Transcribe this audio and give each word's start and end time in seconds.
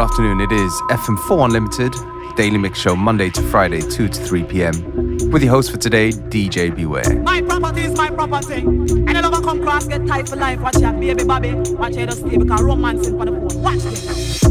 afternoon. 0.00 0.40
It 0.40 0.50
is 0.50 0.72
FM4 0.88 1.44
Unlimited, 1.44 1.92
daily 2.34 2.56
mix 2.56 2.78
show 2.78 2.96
Monday 2.96 3.28
to 3.30 3.42
Friday, 3.42 3.82
2 3.82 4.08
to 4.08 4.24
3 4.24 4.44
p.m. 4.44 5.30
With 5.30 5.42
your 5.42 5.52
host 5.52 5.70
for 5.70 5.76
today, 5.76 6.10
DJ 6.10 6.74
Beware. 6.74 7.20
My 7.22 7.42
property 7.42 7.82
is 7.82 7.96
my 7.96 8.08
property. 8.08 8.62
And 8.62 9.10
I 9.10 9.20
come 9.42 9.62
cross, 9.62 9.86
get 9.86 10.06
for 10.26 10.36
life. 10.36 10.60
Watch 10.60 10.80
baby 10.80 11.24
Bobby. 11.24 11.52
Watch 11.52 11.92
stay 11.92 12.36
because 12.36 12.62
romancing 12.62 13.18
for 13.18 13.26
the. 13.26 13.32
Watch. 13.32 14.49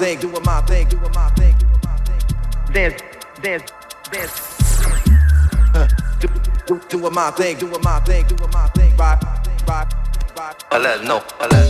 My 0.00 0.60
thing, 0.62 0.88
doing 6.88 7.12
my 7.12 7.30
thing, 7.32 7.58
do 7.58 7.58
doing 7.58 7.82
my 7.82 8.00
thing, 8.00 8.26
doing 8.26 8.50
my 8.50 8.68
thing, 8.68 8.96
rock, 8.96 9.22
rock, 9.68 9.92
rock. 10.38 10.62
I 10.70 10.78
let 10.78 11.04
know, 11.04 11.22
I 11.38 11.46
let 11.48 11.48
know, 11.48 11.48
I 11.48 11.48
let 11.48 11.69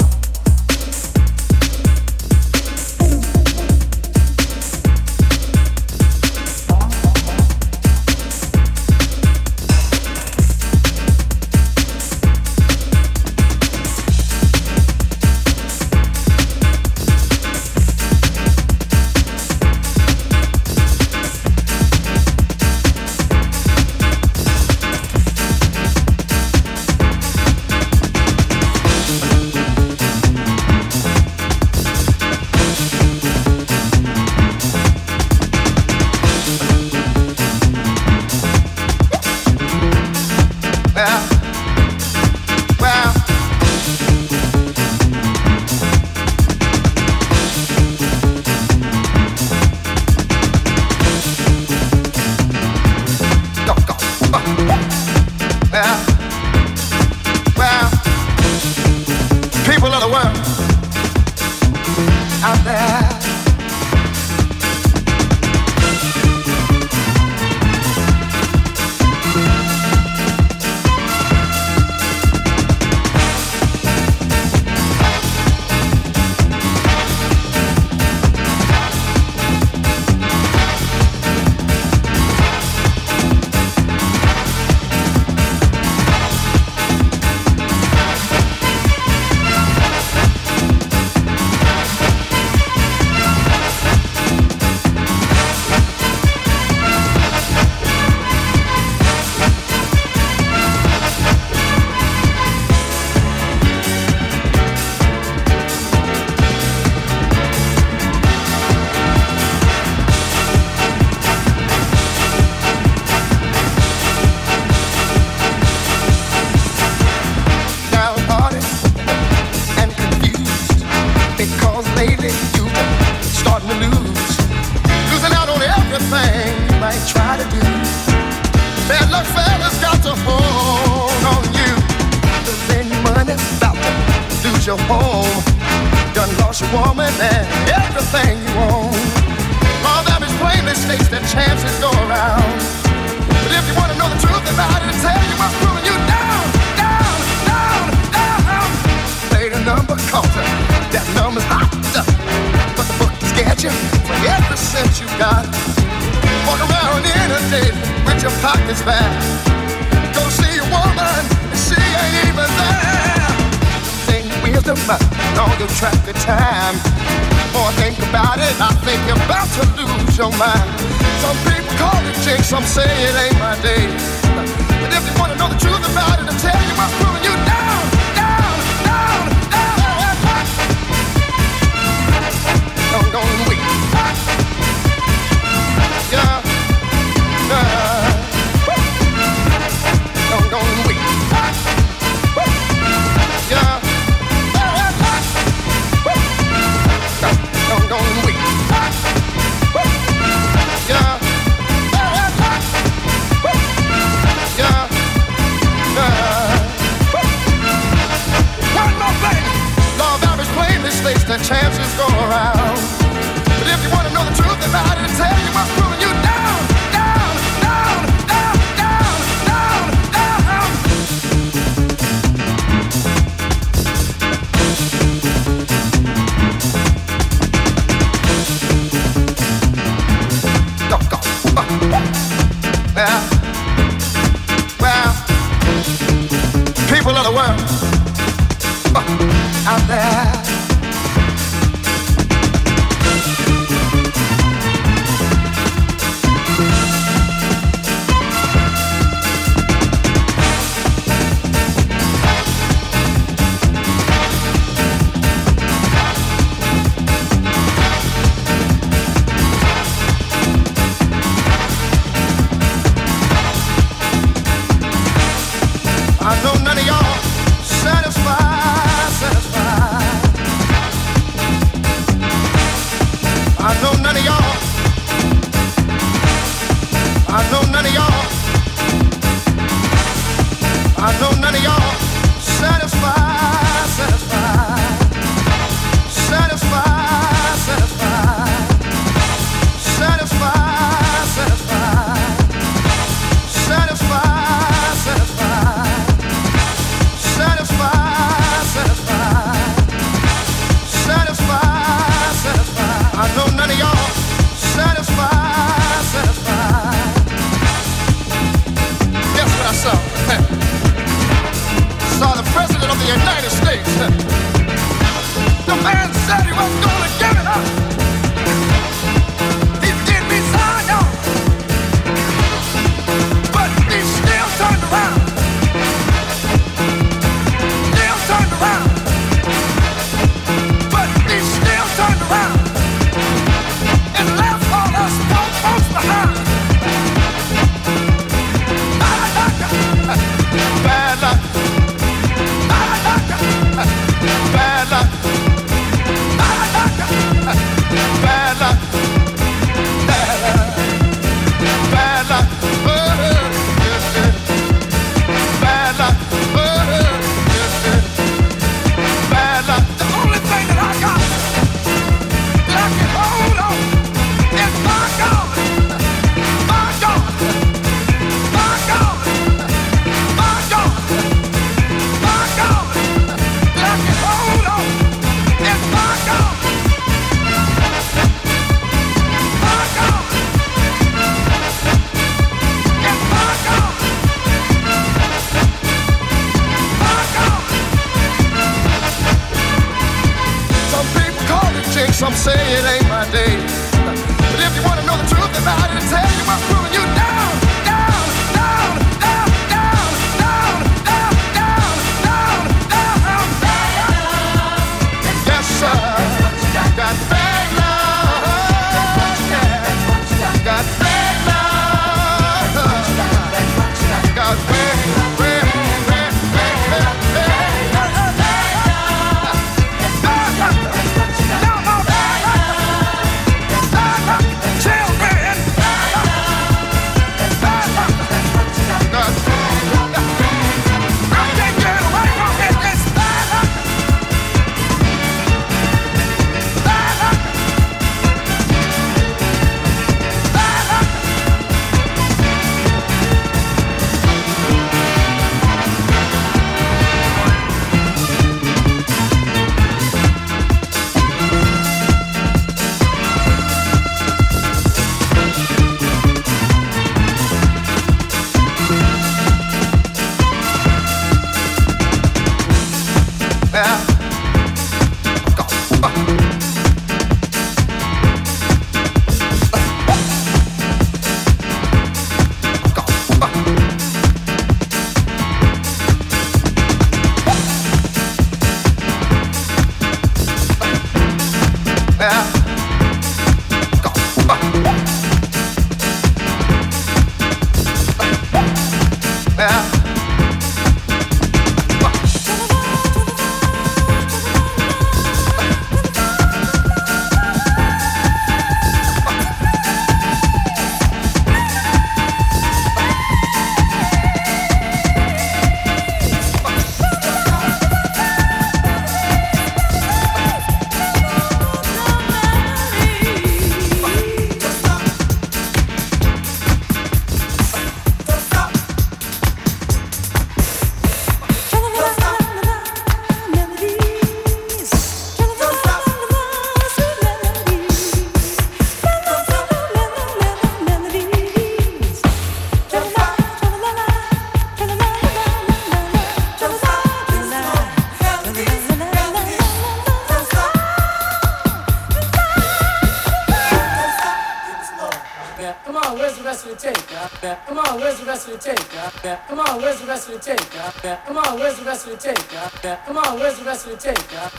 that's 553.83 554.03
the 554.03 554.13
tape. 554.13 554.50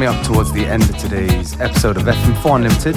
Coming 0.00 0.16
up 0.16 0.26
towards 0.26 0.50
the 0.52 0.64
end 0.64 0.82
of 0.84 0.96
today's 0.96 1.60
episode 1.60 1.98
of 1.98 2.04
FM4 2.04 2.56
Unlimited. 2.56 2.96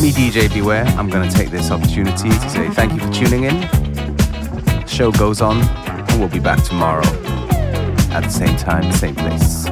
Me, 0.00 0.12
DJ 0.12 0.52
Beware, 0.54 0.84
I'm 0.96 1.10
going 1.10 1.28
to 1.28 1.36
take 1.36 1.50
this 1.50 1.72
opportunity 1.72 2.28
to 2.28 2.50
say 2.50 2.68
thank 2.70 2.92
you 2.92 3.00
for 3.00 3.12
tuning 3.12 3.42
in. 3.42 3.62
The 3.62 4.86
show 4.86 5.10
goes 5.10 5.40
on, 5.40 5.60
and 5.60 6.20
we'll 6.20 6.28
be 6.28 6.38
back 6.38 6.62
tomorrow 6.62 7.02
at 8.12 8.20
the 8.20 8.28
same 8.28 8.56
time, 8.56 8.92
same 8.92 9.16
place. 9.16 9.71